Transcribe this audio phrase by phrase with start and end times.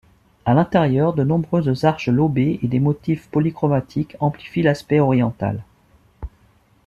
[0.45, 5.63] À l'intérieur, de nombreuses arches lobées et des motifs polychromatiques amplifient l'aspect oriental.